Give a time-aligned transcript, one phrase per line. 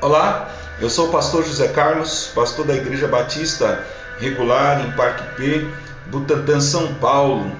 [0.00, 0.48] Olá,
[0.80, 3.84] eu sou o pastor José Carlos, pastor da Igreja Batista
[4.20, 5.66] Regular em Parque P,
[6.06, 7.50] Butantã, São Paulo.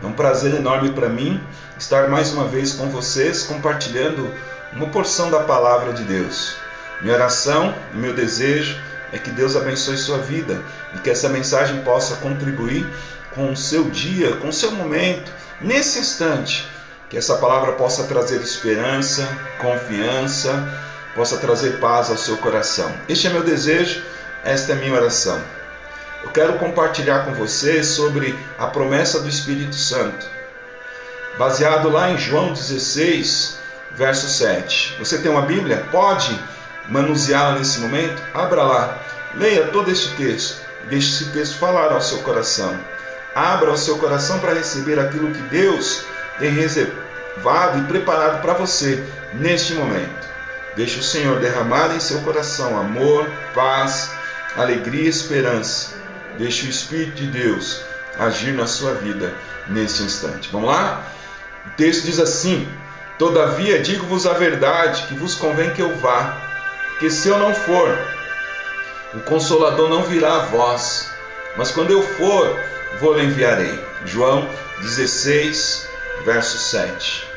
[0.00, 1.42] É um prazer enorme para mim
[1.76, 4.32] estar mais uma vez com vocês compartilhando
[4.72, 6.54] uma porção da palavra de Deus.
[7.00, 8.78] Minha oração e meu desejo
[9.12, 10.62] é que Deus abençoe sua vida
[10.94, 12.86] e que essa mensagem possa contribuir
[13.34, 16.68] com o seu dia, com o seu momento, nesse instante.
[17.08, 19.26] Que essa palavra possa trazer esperança,
[19.58, 22.92] confiança, possa trazer paz ao seu coração.
[23.08, 24.02] Este é meu desejo,
[24.44, 25.40] esta é minha oração.
[26.22, 30.26] Eu quero compartilhar com você sobre a promessa do Espírito Santo,
[31.38, 33.58] baseado lá em João 16,
[33.92, 34.96] verso 7.
[34.98, 35.86] Você tem uma Bíblia?
[35.90, 36.38] Pode
[36.88, 38.22] manuseá-la nesse momento?
[38.34, 38.98] Abra lá,
[39.34, 42.78] leia todo este texto, deixe esse texto falar ao seu coração.
[43.34, 46.02] Abra o seu coração para receber aquilo que Deus
[46.38, 50.28] tem reservado e preparado para você neste momento.
[50.76, 54.10] Deixe o Senhor derramar em seu coração amor, paz,
[54.56, 55.94] alegria e esperança.
[56.38, 57.82] Deixe o Espírito de Deus
[58.18, 59.34] agir na sua vida
[59.68, 60.48] neste instante.
[60.52, 61.04] Vamos lá?
[61.66, 62.68] O texto diz assim:
[63.18, 66.36] Todavia digo-vos a verdade, que vos convém que eu vá,
[66.98, 67.98] que se eu não for,
[69.12, 71.10] o Consolador não virá a vós,
[71.56, 72.58] mas quando eu for,
[73.00, 73.78] vou-lhe enviarei.
[74.06, 74.48] João
[74.80, 75.88] 16,
[76.24, 77.29] verso 7.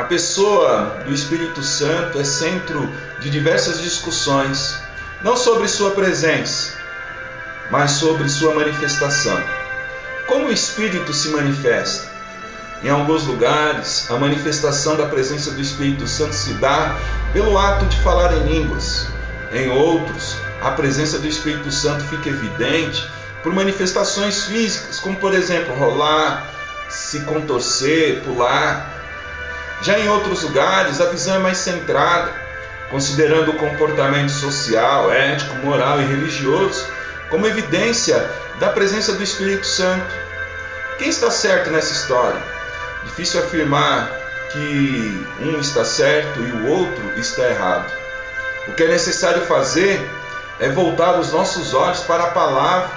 [0.00, 4.76] A pessoa do Espírito Santo é centro de diversas discussões,
[5.22, 6.72] não sobre sua presença,
[7.70, 9.38] mas sobre sua manifestação.
[10.26, 12.08] Como o Espírito se manifesta?
[12.82, 16.96] Em alguns lugares, a manifestação da presença do Espírito Santo se dá
[17.34, 19.06] pelo ato de falar em línguas.
[19.52, 23.06] Em outros, a presença do Espírito Santo fica evidente
[23.42, 26.48] por manifestações físicas, como por exemplo rolar,
[26.88, 28.99] se contorcer, pular.
[29.82, 32.32] Já em outros lugares, a visão é mais centrada,
[32.90, 36.84] considerando o comportamento social, ético, moral e religioso
[37.30, 40.12] como evidência da presença do Espírito Santo.
[40.98, 42.42] Quem está certo nessa história?
[43.04, 44.10] Difícil afirmar
[44.52, 47.90] que um está certo e o outro está errado.
[48.68, 50.04] O que é necessário fazer
[50.58, 52.90] é voltar os nossos olhos para a palavra,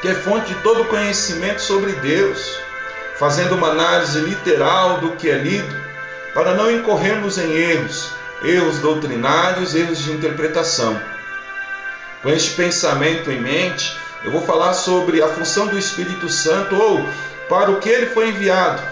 [0.00, 2.60] que é fonte de todo conhecimento sobre Deus,
[3.16, 5.87] fazendo uma análise literal do que é lido,
[6.34, 8.10] para não incorrermos em erros,
[8.42, 11.00] erros doutrinários, erros de interpretação.
[12.22, 17.08] Com este pensamento em mente, eu vou falar sobre a função do Espírito Santo ou
[17.48, 18.82] para o que ele foi enviado.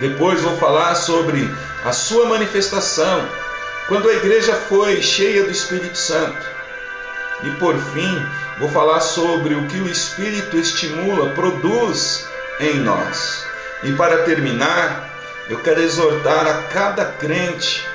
[0.00, 1.48] Depois vou falar sobre
[1.84, 3.26] a sua manifestação,
[3.88, 6.44] quando a igreja foi cheia do Espírito Santo.
[7.42, 8.26] E por fim,
[8.58, 12.26] vou falar sobre o que o Espírito estimula, produz
[12.60, 13.46] em nós.
[13.82, 15.15] E para terminar,
[15.48, 17.86] eu quero exortar a cada crente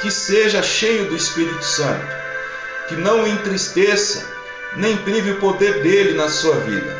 [0.00, 2.06] que seja cheio do Espírito Santo,
[2.88, 4.26] que não entristeça,
[4.76, 6.96] nem prive o poder dele na sua vida,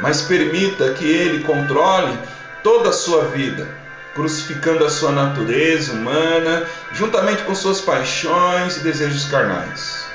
[0.00, 2.18] mas permita que ele controle
[2.62, 3.68] toda a sua vida,
[4.14, 10.06] crucificando a sua natureza humana, juntamente com suas paixões e desejos carnais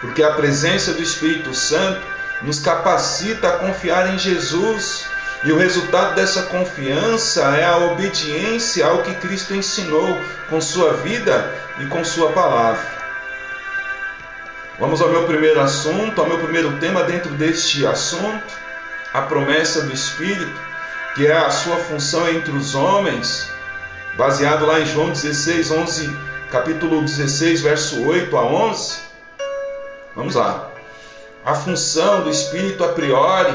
[0.00, 2.00] porque a presença do Espírito Santo
[2.42, 5.06] nos capacita a confiar em Jesus.
[5.44, 10.18] E o resultado dessa confiança é a obediência ao que Cristo ensinou
[10.50, 12.98] com sua vida e com sua palavra.
[14.80, 18.52] Vamos ao meu primeiro assunto, ao meu primeiro tema dentro deste assunto,
[19.12, 20.60] a promessa do Espírito,
[21.14, 23.48] que é a sua função entre os homens,
[24.16, 26.16] baseado lá em João 16, 11,
[26.50, 28.98] capítulo 16, verso 8 a 11.
[30.16, 30.68] Vamos lá.
[31.44, 33.54] A função do espírito a priori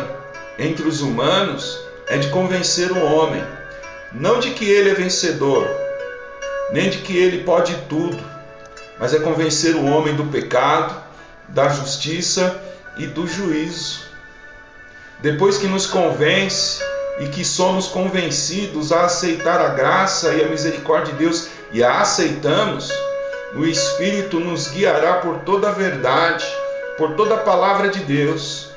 [0.57, 3.43] entre os humanos é de convencer o homem,
[4.11, 5.67] não de que ele é vencedor,
[6.71, 8.21] nem de que ele pode tudo,
[8.99, 11.01] mas é convencer o homem do pecado,
[11.47, 12.61] da justiça
[12.97, 14.01] e do juízo.
[15.21, 16.83] Depois que nos convence
[17.19, 22.01] e que somos convencidos a aceitar a graça e a misericórdia de Deus e a
[22.01, 22.91] aceitamos,
[23.55, 26.45] o Espírito nos guiará por toda a verdade,
[26.97, 28.72] por toda a palavra de Deus.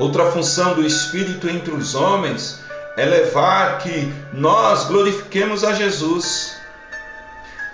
[0.00, 2.58] Outra função do Espírito entre os homens
[2.96, 6.56] é levar que nós glorifiquemos a Jesus.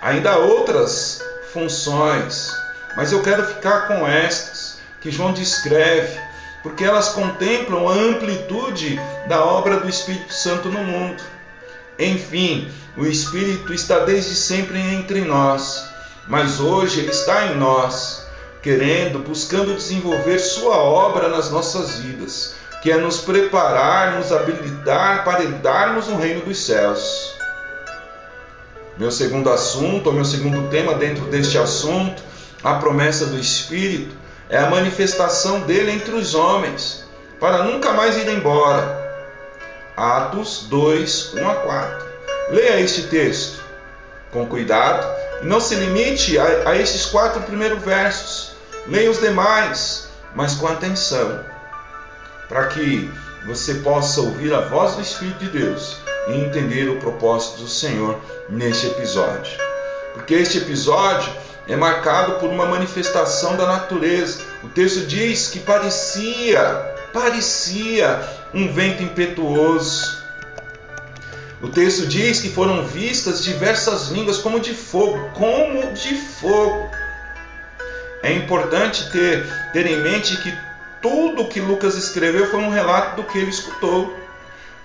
[0.01, 2.51] Ainda há outras funções,
[2.97, 6.19] mas eu quero ficar com estas que João descreve,
[6.61, 11.23] porque elas contemplam a amplitude da obra do Espírito Santo no mundo.
[11.97, 15.81] Enfim, o Espírito está desde sempre entre nós,
[16.27, 18.26] mas hoje ele está em nós,
[18.67, 25.41] querendo, buscando desenvolver sua obra nas nossas vidas, que é nos preparar, nos habilitar para
[25.41, 27.33] herdarmos o reino dos céus.
[28.97, 32.21] Meu segundo assunto, ou meu segundo tema dentro deste assunto,
[32.61, 34.13] a promessa do Espírito,
[34.49, 37.05] é a manifestação dele entre os homens,
[37.39, 39.01] para nunca mais ir embora.
[39.95, 42.05] Atos 2, 1 a 4.
[42.49, 43.63] Leia este texto
[44.29, 45.07] com cuidado
[45.41, 48.56] e não se limite a, a estes quatro primeiros versos.
[48.87, 51.43] Leia os demais, mas com atenção,
[52.47, 53.11] para que
[53.45, 55.97] você possa ouvir a voz do Espírito de Deus
[56.27, 58.17] e entender o propósito do Senhor
[58.49, 59.57] neste episódio.
[60.13, 61.31] Porque este episódio
[61.67, 64.41] é marcado por uma manifestação da natureza.
[64.63, 66.63] O texto diz que parecia,
[67.13, 68.21] parecia
[68.53, 70.17] um vento impetuoso.
[71.61, 76.96] O texto diz que foram vistas diversas línguas como de fogo, como de fogo.
[78.23, 80.53] É importante ter, ter em mente que
[81.01, 84.13] tudo que Lucas escreveu foi um relato do que ele escutou,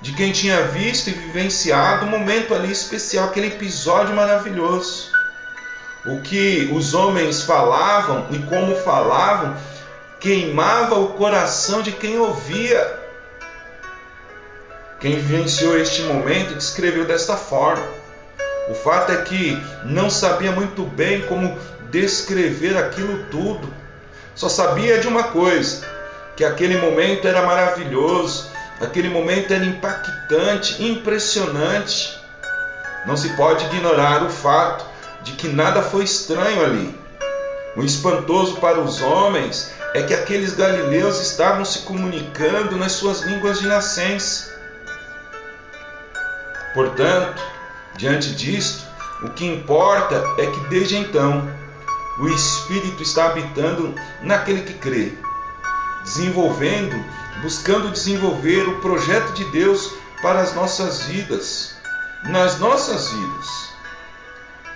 [0.00, 5.10] de quem tinha visto e vivenciado um momento ali especial, aquele episódio maravilhoso.
[6.04, 9.56] O que os homens falavam e como falavam
[10.18, 13.00] queimava o coração de quem ouvia.
[15.00, 17.84] Quem vivenciou este momento descreveu desta forma.
[18.68, 21.58] O fato é que não sabia muito bem como
[21.92, 23.72] descrever aquilo tudo.
[24.34, 25.86] Só sabia de uma coisa:
[26.34, 28.50] que aquele momento era maravilhoso,
[28.80, 32.18] aquele momento era impactante, impressionante.
[33.06, 34.84] Não se pode ignorar o fato
[35.22, 36.98] de que nada foi estranho ali.
[37.76, 43.60] O espantoso para os homens é que aqueles galileus estavam se comunicando nas suas línguas
[43.60, 44.50] de nascença.
[46.74, 47.42] Portanto,
[47.96, 48.86] diante disto,
[49.22, 51.48] o que importa é que desde então
[52.22, 53.92] o Espírito está habitando
[54.22, 55.12] naquele que crê,
[56.04, 56.94] desenvolvendo,
[57.42, 59.92] buscando desenvolver o projeto de Deus
[60.22, 61.74] para as nossas vidas,
[62.22, 63.48] nas nossas vidas.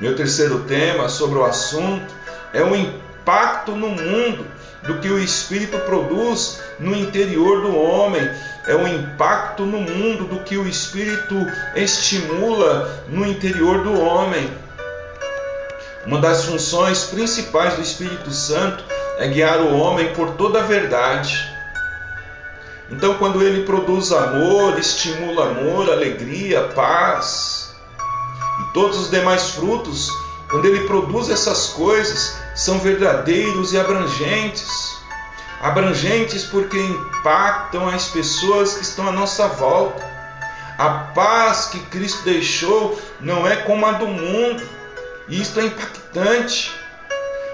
[0.00, 2.12] Meu terceiro tema sobre o assunto
[2.52, 4.44] é o impacto no mundo
[4.82, 8.28] do que o Espírito produz no interior do homem,
[8.66, 11.36] é o impacto no mundo do que o Espírito
[11.76, 14.65] estimula no interior do homem.
[16.06, 18.84] Uma das funções principais do Espírito Santo
[19.18, 21.36] é guiar o homem por toda a verdade.
[22.90, 27.56] Então, quando ele produz amor, estimula amor, alegria, paz,
[28.76, 30.10] Todos os demais frutos,
[30.50, 34.98] quando ele produz essas coisas, são verdadeiros e abrangentes.
[35.62, 40.04] Abrangentes porque impactam as pessoas que estão à nossa volta.
[40.76, 44.62] A paz que Cristo deixou não é como a do mundo,
[45.28, 46.72] e isto é impactante.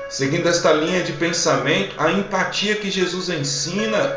[0.08, 4.14] Seguindo esta linha de pensamento, a empatia que Jesus ensina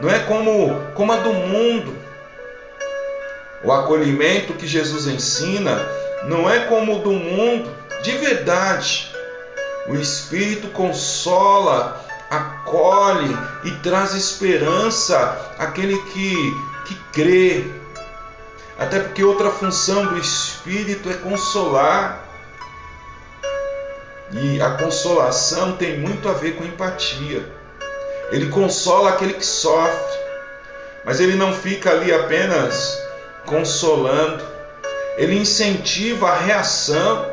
[0.00, 1.96] não é como, como a do mundo.
[3.62, 5.86] O acolhimento que Jesus ensina
[6.24, 7.70] não é como o do mundo,
[8.02, 9.12] de verdade.
[9.86, 16.34] O Espírito consola, acolhe e traz esperança àquele que,
[16.86, 17.64] que crê.
[18.78, 22.29] Até porque outra função do Espírito é consolar.
[24.32, 27.44] E a consolação tem muito a ver com empatia.
[28.30, 30.18] Ele consola aquele que sofre,
[31.04, 32.96] mas ele não fica ali apenas
[33.44, 34.44] consolando,
[35.16, 37.26] ele incentiva a reação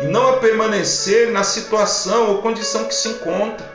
[0.00, 3.70] e não a permanecer na situação ou condição que se encontra.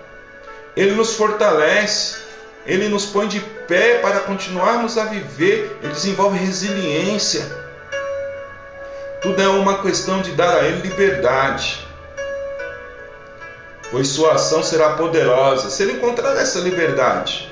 [0.76, 2.18] Ele nos fortalece,
[2.66, 7.46] ele nos põe de pé para continuarmos a viver, ele desenvolve resiliência.
[9.22, 11.89] Tudo é uma questão de dar a ele liberdade,
[13.92, 17.50] pois sua ação será poderosa se ele encontrar essa liberdade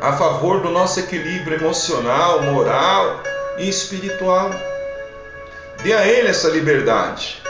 [0.00, 3.22] a favor do nosso equilíbrio emocional, moral
[3.58, 4.50] e espiritual.
[5.82, 7.42] Dê a ele essa liberdade.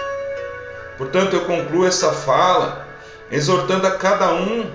[0.97, 2.87] Portanto, eu concluo essa fala
[3.31, 4.71] exortando a cada um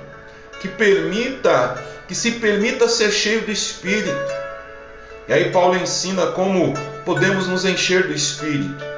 [0.60, 4.32] que permita, que se permita ser cheio do Espírito.
[5.28, 6.74] E aí Paulo ensina como
[7.06, 8.93] podemos nos encher do Espírito.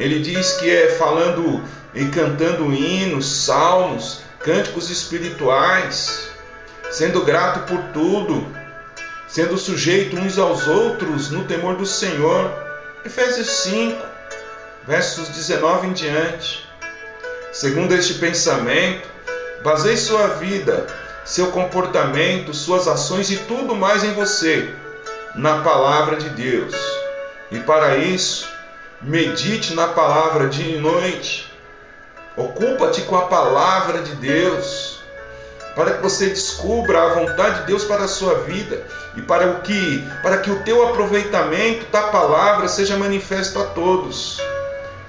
[0.00, 1.62] Ele diz que é falando
[1.94, 6.30] e cantando hinos, salmos, cânticos espirituais,
[6.90, 8.46] sendo grato por tudo,
[9.28, 12.50] sendo sujeito uns aos outros no temor do Senhor
[13.04, 14.02] Efésios 5,
[14.86, 16.66] versos 19 em diante.
[17.52, 19.06] Segundo este pensamento,
[19.62, 20.86] baseie sua vida,
[21.26, 24.74] seu comportamento, suas ações e tudo mais em você,
[25.34, 26.74] na palavra de Deus.
[27.50, 28.48] E para isso,
[29.02, 31.50] medite na palavra dia e noite.
[32.36, 35.00] Ocupa-te com a palavra de Deus
[35.74, 38.84] para que você descubra a vontade de Deus para a sua vida
[39.16, 44.40] e para o que para que o teu aproveitamento da palavra seja manifesto a todos.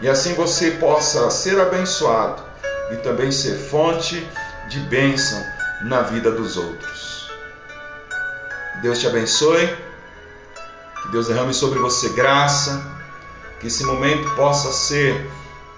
[0.01, 2.43] e assim você possa ser abençoado
[2.91, 4.27] e também ser fonte
[4.67, 5.43] de bênção
[5.83, 7.29] na vida dos outros.
[8.81, 9.67] Deus te abençoe,
[11.03, 12.83] que Deus derrame sobre você graça,
[13.61, 15.29] que esse momento possa ser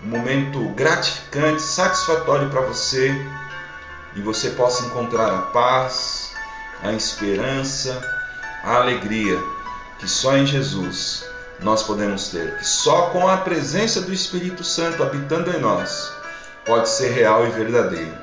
[0.01, 3.13] um momento gratificante, satisfatório para você
[4.15, 6.33] e você possa encontrar a paz,
[6.81, 8.01] a esperança,
[8.63, 9.37] a alegria
[9.99, 11.25] que só em Jesus
[11.59, 16.11] nós podemos ter, que só com a presença do Espírito Santo habitando em nós
[16.65, 18.17] pode ser real e verdadeiro.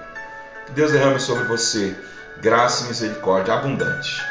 [0.67, 1.95] Que Deus derrame sobre você
[2.41, 4.23] graça e misericórdia abundante.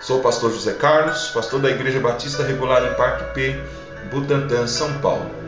[0.00, 3.62] Sou o pastor José Carlos, pastor da Igreja Batista Regular em Parque P,
[4.10, 5.43] Butantã, São Paulo.